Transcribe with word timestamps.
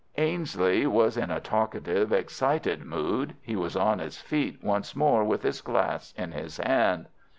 Ainslie 0.17 0.87
was 0.87 1.15
in 1.15 1.29
a 1.29 1.39
talkative, 1.39 2.11
excited 2.11 2.83
mood. 2.83 3.35
He 3.39 3.55
was 3.55 3.75
on 3.75 3.99
his 3.99 4.17
feet 4.17 4.57
once 4.63 4.95
more 4.95 5.23
with 5.23 5.43
his 5.43 5.61
glass 5.61 6.11
in 6.17 6.31
his 6.31 6.57
hand. 6.57 7.05